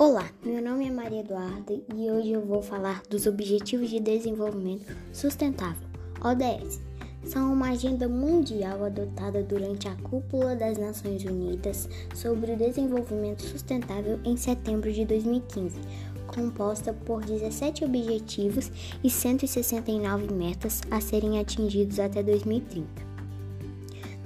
[0.00, 4.86] Olá, meu nome é Maria Eduarda e hoje eu vou falar dos Objetivos de Desenvolvimento
[5.12, 5.88] Sustentável,
[6.20, 6.80] ODS.
[7.24, 14.20] São uma agenda mundial adotada durante a cúpula das Nações Unidas sobre o Desenvolvimento Sustentável
[14.24, 15.80] em setembro de 2015,
[16.28, 18.70] composta por 17 objetivos
[19.02, 23.08] e 169 metas a serem atingidos até 2030.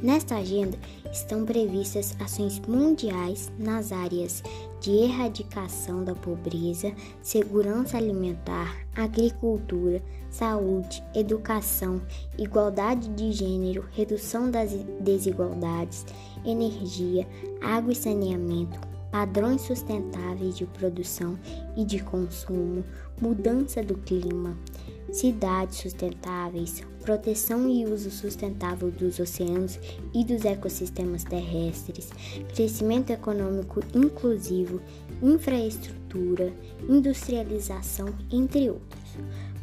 [0.02, 0.76] Nesta agenda
[1.12, 4.42] estão previstas ações mundiais nas áreas
[4.80, 6.92] de erradicação da pobreza,
[7.22, 12.00] segurança alimentar, agricultura, saúde, educação,
[12.38, 16.04] igualdade de gênero, redução das desigualdades,
[16.44, 17.28] energia,
[17.60, 21.38] água e saneamento, padrões sustentáveis de produção
[21.76, 22.82] e de consumo,
[23.20, 24.56] mudança do clima,
[25.12, 29.78] cidades sustentáveis, proteção e uso sustentável dos oceanos
[30.14, 32.10] e dos ecossistemas terrestres,
[32.54, 34.80] crescimento econômico inclusivo,
[35.22, 36.52] infraestrutura,
[36.88, 39.02] industrialização, entre outros.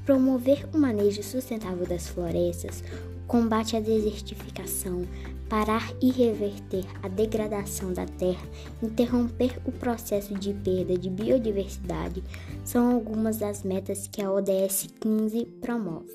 [0.05, 2.83] Promover o manejo sustentável das florestas,
[3.29, 5.03] combate à desertificação,
[5.47, 8.43] parar e reverter a degradação da terra,
[8.81, 12.23] interromper o processo de perda de biodiversidade
[12.65, 16.11] são algumas das metas que a ODS 15 promove.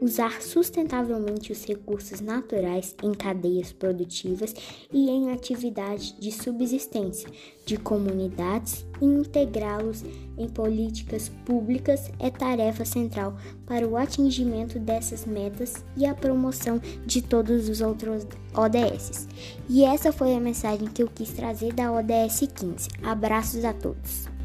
[0.00, 4.52] Usar sustentavelmente os recursos naturais em cadeias produtivas
[4.92, 7.28] e em atividades de subsistência
[7.64, 10.04] de comunidades integrá-los
[10.36, 17.20] em políticas públicas é tarefa central para o atingimento dessas metas e a promoção de
[17.20, 19.28] todos os outros ODS.
[19.68, 22.88] E essa foi a mensagem que eu quis trazer da ODS 15.
[23.02, 24.37] Abraços a todos.